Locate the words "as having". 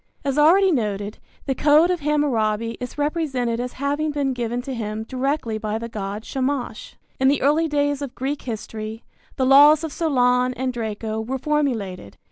3.59-4.09